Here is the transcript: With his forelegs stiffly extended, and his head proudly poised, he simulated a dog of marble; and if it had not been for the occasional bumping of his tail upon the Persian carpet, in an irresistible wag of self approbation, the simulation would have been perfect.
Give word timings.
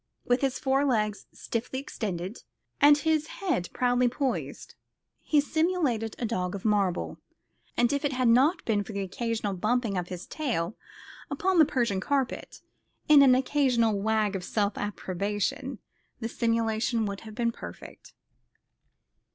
With 0.25 0.41
his 0.41 0.57
forelegs 0.57 1.27
stiffly 1.31 1.77
extended, 1.77 2.41
and 2.81 2.97
his 2.97 3.27
head 3.27 3.69
proudly 3.71 4.07
poised, 4.07 4.73
he 5.19 5.39
simulated 5.39 6.15
a 6.17 6.25
dog 6.25 6.55
of 6.55 6.65
marble; 6.65 7.19
and 7.77 7.93
if 7.93 8.03
it 8.03 8.13
had 8.13 8.27
not 8.27 8.65
been 8.65 8.83
for 8.83 8.93
the 8.93 9.01
occasional 9.03 9.53
bumping 9.53 9.99
of 9.99 10.07
his 10.07 10.25
tail 10.25 10.75
upon 11.29 11.59
the 11.59 11.65
Persian 11.65 11.99
carpet, 11.99 12.61
in 13.07 13.21
an 13.21 13.35
irresistible 13.35 14.01
wag 14.01 14.35
of 14.35 14.43
self 14.43 14.75
approbation, 14.75 15.77
the 16.19 16.27
simulation 16.27 17.05
would 17.05 17.21
have 17.21 17.35
been 17.35 17.51
perfect. 17.51 18.15